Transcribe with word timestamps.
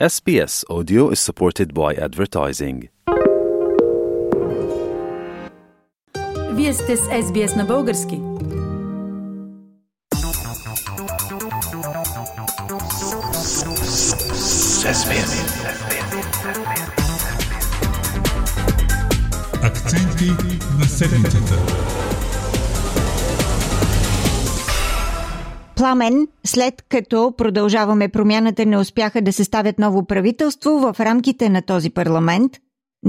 SBS 0.00 0.64
Audio 0.68 1.10
is 1.10 1.20
supported 1.20 1.72
by 1.72 1.94
advertising. 1.94 2.88
Вие 6.52 6.72
сте 6.74 6.96
с 6.96 7.00
SBS 7.00 7.56
на 7.56 7.64
български. 7.64 8.20
Акценти 19.62 20.30
на 20.78 20.84
седмицата. 20.84 22.03
Пламен, 25.78 26.16
след 26.54 26.74
като 26.92 27.18
продължаваме 27.38 28.06
промяната, 28.16 28.62
не 28.66 28.78
успяха 28.84 29.18
да 29.22 29.32
съставят 29.32 29.78
ново 29.78 30.06
правителство 30.06 30.70
в 30.84 30.86
рамките 31.08 31.48
на 31.48 31.60
този 31.72 31.90
парламент, 32.00 32.52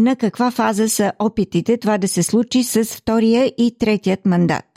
на 0.05 0.13
каква 0.23 0.48
фаза 0.59 0.88
са 0.98 1.08
опитите 1.27 1.72
това 1.84 1.95
да 1.98 2.08
се 2.16 2.23
случи 2.31 2.62
с 2.73 2.77
втория 2.99 3.44
и 3.66 3.67
третият 3.81 4.22
мандат? 4.31 4.67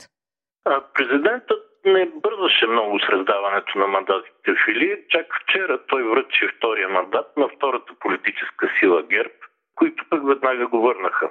Президентът 0.95 1.63
не 1.85 2.03
бързаше 2.25 2.65
много 2.67 2.99
с 2.99 3.09
раздаването 3.13 3.71
на 3.81 3.87
мандатите 3.87 4.49
в 4.59 4.61
Или. 4.71 4.89
Чак 5.09 5.25
вчера 5.41 5.79
той 5.89 6.03
връчи 6.03 6.43
втория 6.57 6.89
мандат 6.89 7.27
на 7.37 7.47
втората 7.55 7.91
политическа 7.99 8.63
сила 8.79 9.03
ГЕРБ, 9.03 9.37
които 9.75 10.05
пък 10.09 10.21
веднага 10.27 10.67
го 10.67 10.81
върнаха. 10.81 11.27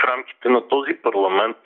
В 0.00 0.04
рамките 0.04 0.48
на 0.48 0.68
този 0.68 0.94
парламент 1.02 1.56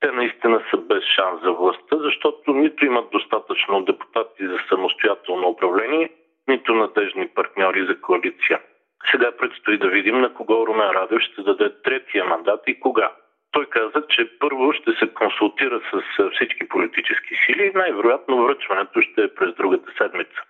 те 0.00 0.12
наистина 0.12 0.64
са 0.70 0.76
без 0.76 1.04
шанс 1.04 1.42
за 1.42 1.52
властта, 1.52 1.96
защото 1.98 2.52
нито 2.52 2.86
имат 2.86 3.10
достатъчно 3.10 3.84
депутати 3.84 4.46
за 4.46 4.58
самостоятелно 4.68 5.48
управление, 5.48 6.10
нито 6.48 6.74
надежни 6.74 7.28
партньори 7.28 7.86
за 7.86 8.00
коалиция. 8.00 8.60
Сега 9.10 9.32
предстои 9.32 9.78
да 9.78 9.88
видим 9.88 10.20
на 10.20 10.34
кого 10.34 10.66
Румен 10.66 10.90
Радев 10.90 11.20
ще 11.20 11.42
даде 11.42 11.82
третия 11.82 12.24
мандат 12.24 12.60
и 12.66 12.80
кога. 12.80 13.12
Той 13.52 13.66
каза, 13.66 14.06
че 14.08 14.38
първо 14.38 14.72
ще 14.72 14.92
се 14.92 15.14
консултира 15.14 15.80
с 15.92 16.30
всички 16.30 16.68
политически 16.68 17.34
сили 17.46 17.66
и 17.66 17.78
най-вероятно 17.78 18.44
връчването 18.44 19.00
ще 19.00 19.22
е 19.22 19.34
през 19.34 19.54
другата 19.54 19.92
седмица. 19.98 20.42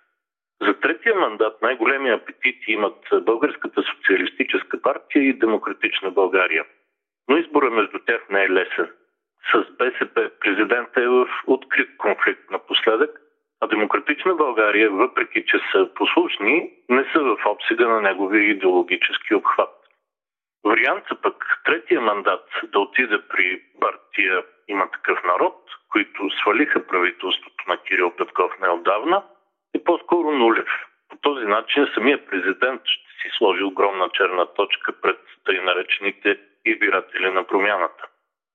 За 0.61 0.79
третия 0.79 1.15
мандат 1.15 1.61
най-големи 1.61 2.09
апетити 2.09 2.71
имат 2.71 3.07
Българската 3.21 3.83
социалистическа 3.83 4.81
партия 4.81 5.23
и 5.23 5.33
Демократична 5.33 6.11
България. 6.11 6.65
Но 7.29 7.37
избора 7.37 7.69
между 7.69 7.99
тях 7.99 8.29
не 8.29 8.43
е 8.43 8.49
лесен. 8.49 8.89
С 9.51 9.65
БСП 9.77 10.31
президента 10.39 11.01
е 11.01 11.07
в 11.07 11.27
открит 11.47 11.97
конфликт 11.97 12.51
напоследък, 12.51 13.21
а 13.61 13.67
Демократична 13.67 14.35
България, 14.35 14.89
въпреки 14.89 15.45
че 15.47 15.59
са 15.71 15.89
послушни, 15.95 16.71
не 16.89 17.03
са 17.13 17.19
в 17.19 17.37
обсега 17.45 17.87
на 17.87 18.01
неговия 18.01 18.43
идеологически 18.43 19.35
обхват. 19.35 19.69
Вариант 20.65 21.03
са 21.07 21.21
пък 21.21 21.61
третия 21.65 22.01
мандат 22.01 22.45
да 22.63 22.79
отиде 22.79 23.21
при 23.29 23.61
партия 23.81 24.43
Има 24.67 24.91
такъв 24.91 25.23
народ, 25.23 25.55
които 25.91 26.29
свалиха 26.29 26.87
правителството 26.87 27.63
на 27.67 27.77
Кирил 27.77 28.11
Петков 28.11 28.51
неотдавна, 28.61 29.23
е 29.75 29.83
по-скоро 29.83 30.31
нулев. 30.31 30.69
По 31.09 31.17
този 31.17 31.45
начин 31.45 31.87
самия 31.93 32.25
президент 32.25 32.81
ще 32.85 33.11
си 33.21 33.37
сложи 33.37 33.63
огромна 33.63 34.09
черна 34.13 34.53
точка 34.53 34.93
пред 35.01 35.19
тъй 35.45 35.59
наречените 35.61 36.39
избиратели 36.65 37.31
на 37.31 37.43
промяната. 37.43 38.03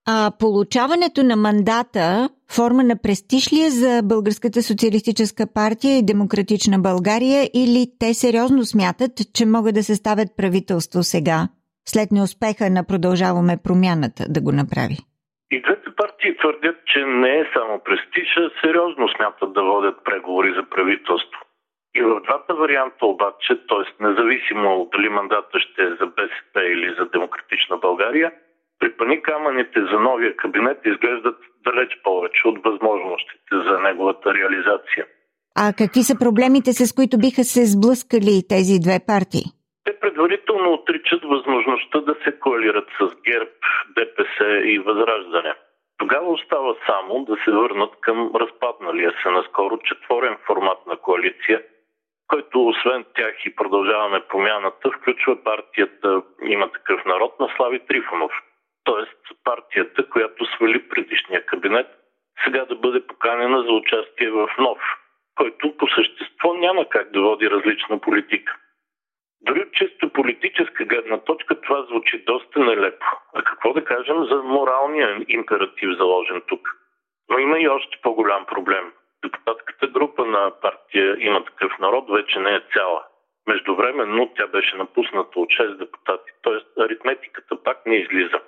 А 0.09 0.31
получаването 0.39 1.23
на 1.23 1.37
мандата 1.37 2.29
форма 2.57 2.83
на 2.83 2.97
престиж 3.03 3.53
ли 3.53 3.61
е 3.67 3.71
за 3.83 4.03
Българската 4.05 4.63
социалистическа 4.63 5.45
партия 5.55 5.99
и 5.99 6.07
Демократична 6.13 6.79
България 6.79 7.43
или 7.55 7.83
те 8.01 8.15
сериозно 8.15 8.63
смятат, 8.65 9.13
че 9.37 9.47
могат 9.47 9.75
да 9.75 9.83
съставят 9.83 10.29
правителство 10.37 11.03
сега, 11.03 11.39
след 11.93 12.09
неуспеха 12.13 12.71
на 12.71 12.83
продължаваме 12.91 13.55
промяната 13.65 14.23
да 14.35 14.41
го 14.47 14.53
направи? 14.53 14.99
И 15.55 15.63
двете 15.63 15.89
партии 16.01 16.37
твърдят, 16.41 16.79
че 16.91 17.01
не 17.25 17.33
е 17.41 17.51
само 17.55 17.75
престиж, 17.87 18.29
а 18.37 18.51
сериозно 18.61 19.05
смятат 19.09 19.51
да 19.57 19.63
водят 19.63 19.97
преговори 20.05 20.51
за 20.59 20.65
правителство. 20.75 21.41
И 21.99 22.03
в 22.03 22.21
двата 22.27 22.55
варианта 22.55 23.07
обаче, 23.07 23.53
т.е. 23.69 24.05
независимо 24.07 24.89
дали 24.93 25.09
мандата 25.09 25.61
ще 25.61 25.83
е 25.83 25.97
за 26.01 26.07
БСП 26.07 26.55
или 26.75 26.95
за 26.99 27.05
Демократична 27.15 27.77
България, 27.77 28.33
припани 28.83 29.23
камъните 29.23 29.81
за 29.91 29.99
новия 30.01 30.37
кабинет 30.37 30.79
изглеждат 30.85 31.39
далеч 31.65 31.91
повече 32.05 32.49
от 32.49 32.59
възможностите 32.65 33.53
за 33.67 33.81
неговата 33.81 34.35
реализация. 34.35 35.05
А 35.63 35.73
какви 35.79 36.03
са 36.03 36.15
проблемите, 36.25 36.71
с 36.73 36.95
които 36.99 37.19
биха 37.25 37.45
се 37.45 37.63
сблъскали 37.75 38.37
тези 38.55 38.77
две 38.85 38.99
партии? 39.13 39.47
Те 39.85 39.93
предварително 40.01 40.69
отричат 40.73 41.23
възможността 41.35 41.99
да 42.01 42.15
се 42.25 42.31
коалират 42.43 42.89
с 42.99 43.03
ГЕРБ, 43.29 43.59
ДПС 43.97 44.47
и 44.73 44.79
Възраждане. 44.79 45.55
Тогава 45.99 46.29
остава 46.33 46.75
само 46.87 47.25
да 47.25 47.35
се 47.45 47.51
върнат 47.51 47.93
към 48.01 48.19
разпадналия 48.43 49.13
се 49.23 49.31
наскоро 49.31 49.79
четворен 49.79 50.37
формат 50.47 50.81
на 50.87 50.97
коалиция, 50.97 51.63
който 52.29 52.67
освен 52.67 53.05
тях 53.17 53.35
и 53.47 53.57
продължаваме 53.57 54.21
промяната, 54.29 54.91
включва 54.91 55.45
партията 55.45 56.23
Има 56.55 56.73
такъв 56.73 57.05
народ 57.05 57.41
на 57.41 57.49
Слави 57.57 57.81
Трифонов– 57.89 58.33
т.е. 58.85 59.35
партията, 59.45 60.09
която 60.09 60.47
свали 60.47 60.89
предишния 60.89 61.47
кабинет, 61.47 61.87
сега 62.45 62.65
да 62.65 62.75
бъде 62.75 63.07
поканена 63.07 63.63
за 63.63 63.73
участие 63.73 64.31
в 64.31 64.49
нов, 64.59 64.79
който 65.35 65.77
по 65.77 65.89
същество 65.89 66.55
няма 66.55 66.89
как 66.89 67.11
да 67.11 67.21
води 67.21 67.51
различна 67.51 68.01
политика. 68.01 68.57
Дори 69.41 69.61
от 69.61 69.73
чисто 69.73 70.09
политическа 70.09 70.85
гледна 70.85 71.19
точка 71.19 71.61
това 71.61 71.83
звучи 71.83 72.25
доста 72.25 72.59
нелепо. 72.59 73.07
А 73.35 73.43
какво 73.43 73.73
да 73.73 73.85
кажем 73.85 74.25
за 74.25 74.35
моралния 74.37 75.25
императив 75.29 75.91
заложен 75.99 76.43
тук? 76.47 76.69
Но 77.29 77.39
има 77.39 77.59
и 77.59 77.69
още 77.69 77.99
по-голям 78.03 78.47
проблем. 78.47 78.93
Депутатската 79.25 79.87
група 79.87 80.25
на 80.25 80.53
партия 80.63 81.17
има 81.19 81.45
такъв 81.45 81.79
народ 81.79 82.11
вече 82.11 82.39
не 82.39 82.55
е 82.55 82.61
цяла. 82.73 83.05
Междувременно 83.47 84.33
тя 84.37 84.47
беше 84.47 84.77
напусната 84.77 85.41
от 85.41 85.49
6 85.49 85.77
депутати, 85.77 86.31
т.е. 86.43 86.83
аритметиката 86.83 87.63
пак 87.63 87.87
не 87.87 87.97
излиза. 87.97 88.41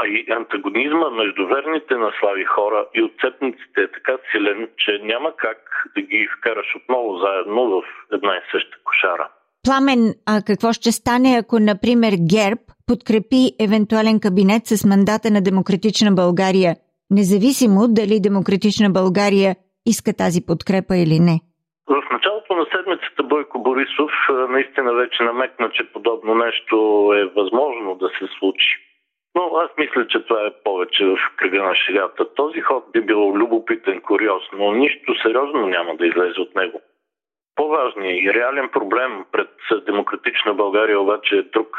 А 0.00 0.06
и 0.06 0.26
антагонизма 0.30 1.10
между 1.10 1.46
верните 1.46 1.94
на 1.94 2.10
слави 2.20 2.44
хора 2.44 2.86
и 2.94 3.02
отцепниците 3.02 3.80
е 3.82 3.92
така 3.92 4.14
силен, 4.30 4.68
че 4.78 5.00
няма 5.02 5.32
как 5.36 5.58
да 5.94 6.00
ги 6.02 6.28
вкараш 6.38 6.76
отново 6.76 7.18
заедно 7.18 7.70
в 7.70 7.82
една 8.12 8.36
и 8.36 8.40
съща 8.52 8.76
кошара. 8.84 9.28
Пламен, 9.66 10.02
а 10.26 10.42
какво 10.46 10.72
ще 10.72 10.92
стане, 10.92 11.38
ако, 11.42 11.58
например, 11.58 12.12
ГЕРБ 12.34 12.62
подкрепи 12.86 13.42
евентуален 13.66 14.20
кабинет 14.20 14.62
с 14.66 14.88
мандата 14.90 15.28
на 15.30 15.40
Демократична 15.42 16.10
България, 16.22 16.72
независимо 17.10 17.80
дали 17.98 18.26
Демократична 18.28 18.88
България 18.90 19.50
иска 19.92 20.10
тази 20.22 20.40
подкрепа 20.48 20.94
или 21.04 21.18
не? 21.28 21.36
В 21.86 22.02
началото 22.14 22.50
на 22.60 22.64
седмицата 22.72 23.22
Бойко 23.22 23.62
Борисов 23.62 24.12
наистина 24.48 24.94
вече 24.94 25.22
намекна, 25.22 25.70
че 25.70 25.92
подобно 25.92 26.34
нещо 26.34 26.76
е 27.20 27.22
възможно 27.40 27.94
да 27.94 28.08
се 28.08 28.26
случи. 28.38 28.91
Но 29.34 29.56
аз 29.56 29.70
мисля, 29.78 30.06
че 30.06 30.24
това 30.24 30.46
е 30.46 30.62
повече 30.64 31.04
в 31.04 31.16
кръга 31.36 31.62
на 31.62 31.74
шегата. 31.74 32.34
Този 32.34 32.60
ход 32.60 32.84
би 32.92 33.00
бил 33.00 33.32
любопитен, 33.34 34.00
куриоз, 34.00 34.42
но 34.52 34.72
нищо 34.72 35.14
сериозно 35.22 35.66
няма 35.66 35.96
да 35.96 36.06
излезе 36.06 36.40
от 36.40 36.54
него. 36.54 36.80
По-важният 37.54 38.22
и 38.22 38.34
реален 38.34 38.68
проблем 38.68 39.24
пред 39.32 39.50
Демократична 39.86 40.54
България 40.54 41.00
обаче 41.00 41.36
е 41.36 41.42
друг. 41.42 41.76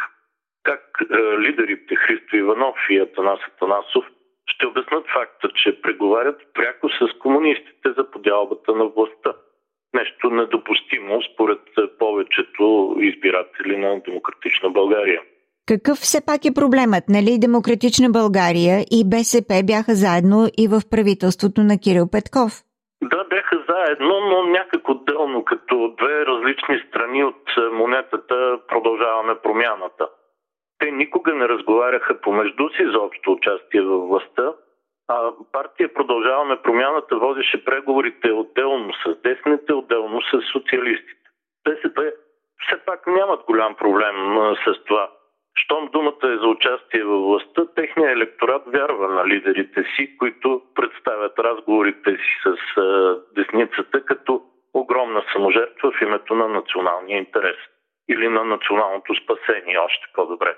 Как 0.63 0.81
е, 1.01 1.15
лидерите 1.39 1.95
Христо 1.95 2.35
Иванов 2.35 2.75
и 2.89 2.99
Атанас 2.99 3.39
Атанасов 3.47 4.05
ще 4.47 4.67
обяснат 4.67 5.05
факта, 5.13 5.49
че 5.55 5.81
преговарят 5.81 6.41
пряко 6.53 6.89
с 6.89 7.19
комунистите 7.19 7.91
за 7.97 8.11
подялбата 8.11 8.75
на 8.75 8.85
властта. 8.85 9.33
Нещо 9.93 10.29
недопустимо 10.29 11.21
според 11.21 11.59
повечето 11.99 12.95
избиратели 12.99 13.77
на 13.77 13.99
Демократична 13.99 14.69
България. 14.69 15.21
Какъв 15.71 15.97
все 15.97 16.19
пак 16.25 16.41
е 16.45 16.57
проблемът? 16.59 17.03
Нали 17.15 17.43
Демократична 17.45 18.09
България 18.19 18.77
и 18.97 18.99
БСП 19.13 19.49
бяха 19.71 19.93
заедно 20.03 20.39
и 20.63 20.65
в 20.73 20.75
правителството 20.91 21.59
на 21.69 21.75
Кирил 21.83 22.07
Петков? 22.13 22.51
Да, 23.11 23.23
бяха 23.33 23.57
заедно, 23.69 24.13
но 24.29 24.37
някак 24.57 24.89
отделно, 24.89 25.45
като 25.45 25.95
две 25.99 26.25
различни 26.25 26.77
страни 26.87 27.23
от 27.23 27.43
монетата 27.73 28.59
продължаваме 28.67 29.35
промяната. 29.43 30.09
Те 30.79 30.91
никога 30.91 31.33
не 31.33 31.47
разговаряха 31.47 32.21
помежду 32.21 32.69
си 32.69 32.83
за 32.91 32.99
общо 32.99 33.31
участие 33.31 33.81
във 33.81 34.07
властта, 34.07 34.53
а 35.07 35.31
партия 35.51 35.93
Продължаваме 35.93 36.61
промяната 36.63 37.17
водеше 37.17 37.65
преговорите 37.65 38.31
отделно 38.31 38.93
с 38.93 39.21
десните, 39.23 39.73
отделно 39.73 40.21
с 40.21 40.51
социалистите. 40.51 41.27
БСП 41.65 42.11
все 42.59 42.77
пак 42.85 43.07
нямат 43.07 43.41
голям 43.47 43.75
проблем 43.75 44.15
с 44.65 44.83
това 44.83 45.09
щом 45.55 45.89
думата 45.93 46.23
е 46.23 46.37
за 46.37 46.47
участие 46.47 47.03
във 47.03 47.23
властта, 47.23 47.65
техният 47.75 48.11
електорат 48.11 48.63
вярва 48.67 49.07
на 49.07 49.27
лидерите 49.27 49.83
си, 49.95 50.17
които 50.17 50.61
представят 50.75 51.39
разговорите 51.39 52.11
си 52.11 52.33
с 52.43 52.55
десницата 53.35 54.05
като 54.05 54.41
огромна 54.73 55.23
саможертва 55.33 55.91
в 55.91 56.01
името 56.01 56.35
на 56.35 56.47
националния 56.47 57.17
интерес. 57.17 57.57
или 58.09 58.29
на 58.29 58.43
националното 58.43 59.15
спасение, 59.15 59.77
още 59.77 60.05
по-добре. 60.13 60.55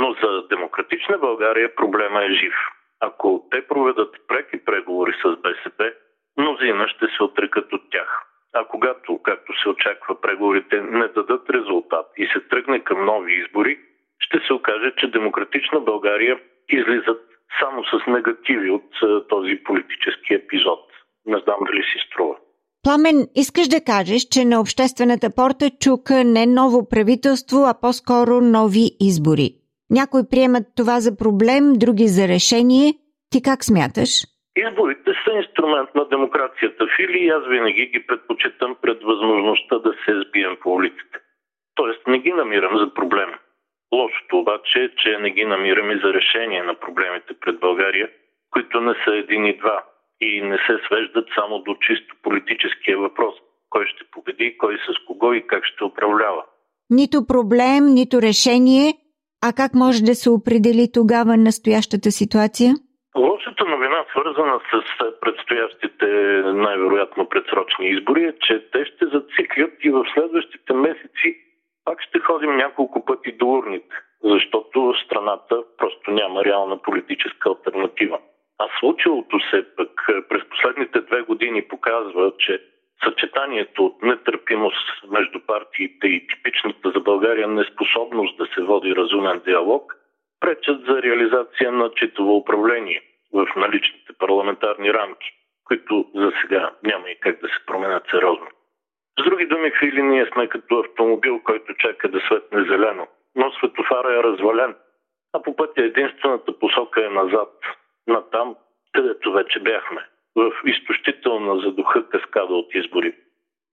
Но 0.00 0.12
за 0.22 0.48
демократична 0.48 1.18
България 1.18 1.74
проблема 1.74 2.24
е 2.24 2.30
жив. 2.30 2.54
Ако 3.00 3.48
те 3.50 3.66
проведат 3.66 4.16
преки 4.28 4.64
преговори 4.64 5.12
с 5.24 5.36
БСП, 5.36 5.92
мнозина 6.38 6.88
ще 6.88 7.06
се 7.06 7.22
отрекат 7.22 7.72
от 7.72 7.90
тях. 7.90 8.22
А 8.54 8.64
когато, 8.64 9.22
както 9.22 9.62
се 9.62 9.68
очаква, 9.68 10.20
преговорите 10.20 10.80
не 10.80 11.08
дадат 11.08 11.50
резултат 11.50 12.06
и 12.16 12.26
се 12.26 12.40
тръгне 12.40 12.84
към 12.84 13.04
нови 13.04 13.32
избори, 13.34 13.78
ще 14.18 14.38
се 14.46 14.52
окаже, 14.52 14.92
че 14.98 15.10
демократична 15.10 15.80
България 15.80 16.38
излизат 16.68 17.20
само 17.60 17.84
с 17.84 18.06
негативи 18.06 18.70
от 18.70 18.90
този 19.28 19.62
политически 19.64 20.34
епизод. 20.34 20.80
Не 21.26 21.38
знам 21.38 21.58
дали 21.66 21.82
си 21.82 21.98
струва. 22.06 22.36
Пламен, 22.82 23.18
искаш 23.34 23.68
да 23.68 23.80
кажеш, 23.92 24.22
че 24.22 24.44
на 24.44 24.60
обществената 24.60 25.28
порта 25.36 25.66
чука 25.84 26.14
не 26.24 26.46
ново 26.46 26.88
правителство, 26.88 27.58
а 27.70 27.74
по-скоро 27.80 28.40
нови 28.40 28.86
избори. 29.00 29.48
Някои 29.90 30.22
приемат 30.30 30.64
това 30.76 30.96
за 31.00 31.16
проблем, 31.16 31.64
други 31.84 32.08
за 32.16 32.28
решение. 32.28 32.88
Ти 33.30 33.38
как 33.42 33.64
смяташ? 33.64 34.10
Изборите 34.64 35.10
са 35.24 35.30
инструмент 35.40 35.90
на 35.94 36.04
демокрацията, 36.08 36.86
Фили, 36.96 37.18
и 37.24 37.28
аз 37.28 37.42
винаги 37.48 37.86
ги 37.86 38.06
предпочитам 38.06 38.76
пред 38.82 38.98
възможността 39.02 39.78
да 39.78 39.92
се 40.04 40.12
сбием 40.22 40.56
по 40.62 40.70
улиците. 40.70 41.16
Тоест 41.74 42.06
не 42.06 42.18
ги 42.18 42.32
намирам 42.32 42.78
за 42.78 42.94
проблем. 42.94 43.30
Лошото 43.96 44.38
обаче 44.38 44.78
е, 44.84 44.88
че 44.88 45.18
не 45.18 45.30
ги 45.30 45.44
намирам 45.44 45.90
и 45.90 46.00
за 46.04 46.14
решение 46.18 46.62
на 46.62 46.74
проблемите 46.74 47.34
пред 47.40 47.60
България, 47.60 48.08
които 48.50 48.80
не 48.80 48.94
са 49.04 49.14
един 49.14 49.46
и 49.46 49.58
два 49.58 49.84
и 50.20 50.40
не 50.40 50.56
се 50.56 50.74
свеждат 50.86 51.28
само 51.34 51.58
до 51.58 51.74
чисто 51.74 52.14
политическия 52.22 52.98
въпрос. 52.98 53.34
Кой 53.70 53.86
ще 53.86 54.04
победи, 54.12 54.56
кой 54.58 54.76
с 54.76 55.06
кого 55.06 55.32
и 55.32 55.46
как 55.46 55.64
ще 55.64 55.84
управлява. 55.84 56.44
Нито 56.90 57.26
проблем, 57.26 57.84
нито 58.00 58.22
решение. 58.22 58.94
А 59.46 59.52
как 59.52 59.74
може 59.74 60.00
да 60.02 60.14
се 60.14 60.30
определи 60.30 60.92
тогава 60.92 61.36
настоящата 61.36 62.10
ситуация? 62.10 62.74
Лошата 63.16 63.64
новина, 63.64 64.04
свързана 64.10 64.60
с 64.70 64.74
предстоящите 65.20 66.06
най-вероятно 66.66 67.28
предсрочни 67.28 67.90
избори, 67.90 68.24
е, 68.24 68.32
че 68.40 68.70
те 68.72 68.84
ще 68.84 69.04
зациклят 69.06 69.72
и 69.80 69.90
в 69.90 70.04
следващите 70.14 70.72
месеци 70.72 71.30
пак 71.86 72.02
ще 72.02 72.18
ходим 72.18 72.56
няколко 72.56 73.04
пъти 73.04 73.32
до 73.32 73.46
урните, 73.48 73.96
защото 74.24 74.94
страната 75.04 75.62
просто 75.78 76.10
няма 76.10 76.44
реална 76.44 76.82
политическа 76.82 77.48
альтернатива. 77.48 78.18
А 78.58 78.68
случилото 78.80 79.40
се 79.50 79.66
пък 79.76 80.06
през 80.28 80.42
последните 80.50 81.00
две 81.00 81.22
години 81.22 81.62
показва, 81.62 82.32
че 82.38 82.62
съчетанието 83.04 83.86
от 83.86 84.02
нетърпимост 84.02 85.02
между 85.10 85.40
партиите 85.46 86.06
и 86.06 86.26
типичната 86.26 86.90
за 86.90 87.00
България 87.00 87.48
неспособност 87.48 88.36
да 88.38 88.46
се 88.46 88.62
води 88.62 88.96
разумен 88.96 89.40
диалог 89.44 89.92
пречат 90.40 90.80
за 90.88 91.02
реализация 91.02 91.72
на 91.72 91.90
читово 91.90 92.36
управление 92.36 93.02
в 93.32 93.46
наличните 93.56 94.12
парламентарни 94.18 94.94
рамки, 94.94 95.30
които 95.64 96.06
за 96.14 96.32
сега 96.42 96.70
няма 96.82 97.10
и 97.10 97.20
как 97.20 97.40
да 97.40 97.48
се 97.48 97.66
променят 97.66 98.04
сериозно. 98.10 98.46
С 99.20 99.24
други 99.24 99.46
думи, 99.46 99.72
Фили, 99.78 100.02
ние 100.02 100.26
сме 100.26 100.48
като 100.48 100.78
автомобил, 100.78 101.40
който 101.44 101.74
чака 101.74 102.08
да 102.08 102.20
светне 102.20 102.64
зелено, 102.64 103.06
но 103.36 103.52
светофара 103.52 104.12
е 104.12 104.22
развален, 104.22 104.74
а 105.32 105.42
по 105.42 105.56
пътя 105.56 105.82
единствената 105.82 106.58
посока 106.58 107.06
е 107.06 107.08
назад, 107.08 107.52
на 108.06 108.30
там, 108.30 108.56
където 108.92 109.32
вече 109.32 109.60
бяхме, 109.60 110.06
в 110.36 110.52
изтощителна 110.64 111.60
за 111.60 111.72
духа 111.72 112.08
каскада 112.08 112.54
от 112.54 112.74
избори. 112.74 113.14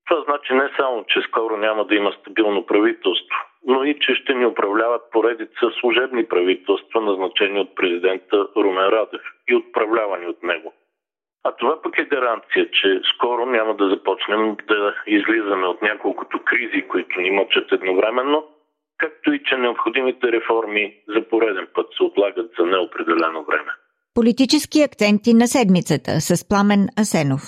Това 0.09 0.21
значи 0.21 0.53
не 0.53 0.69
само, 0.77 1.05
че 1.07 1.21
скоро 1.21 1.57
няма 1.57 1.85
да 1.85 1.95
има 1.95 2.11
стабилно 2.11 2.65
правителство, 2.65 3.37
но 3.67 3.83
и 3.83 3.99
че 3.99 4.15
ще 4.15 4.33
ни 4.33 4.45
управляват 4.45 5.01
поредица 5.11 5.71
служебни 5.79 6.27
правителства, 6.27 7.01
назначени 7.01 7.59
от 7.59 7.75
президента 7.75 8.47
Румен 8.55 8.87
Радев 8.87 9.21
и 9.47 9.55
отправлявани 9.55 10.27
от 10.27 10.43
него. 10.43 10.73
А 11.43 11.51
това 11.55 11.81
пък 11.81 11.97
е 11.97 12.05
гаранция, 12.05 12.69
че 12.71 13.01
скоро 13.15 13.45
няма 13.45 13.75
да 13.75 13.89
започнем 13.89 14.55
да 14.67 14.95
излизаме 15.07 15.67
от 15.67 15.81
няколкото 15.81 16.39
кризи, 16.45 16.87
които 16.87 17.21
ни 17.21 17.31
мъчат 17.31 17.71
едновременно, 17.71 18.45
както 18.97 19.33
и 19.33 19.43
че 19.45 19.57
необходимите 19.57 20.31
реформи 20.31 20.97
за 21.07 21.21
пореден 21.29 21.67
път 21.73 21.87
се 21.97 22.03
отлагат 22.03 22.51
за 22.59 22.65
неопределено 22.65 23.43
време. 23.43 23.71
Политически 24.15 24.81
акценти 24.81 25.33
на 25.33 25.47
седмицата 25.47 26.11
с 26.11 26.49
Пламен 26.49 26.87
Асенов. 27.01 27.41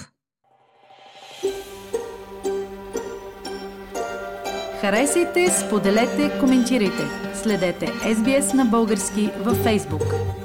Харесайте, 4.82 5.48
споделете, 5.50 6.24
коментирайте. 6.40 7.04
Следете 7.34 7.86
SBS 7.86 8.58
на 8.58 8.66
български 8.66 9.24
във 9.46 9.58
Facebook. 9.66 10.45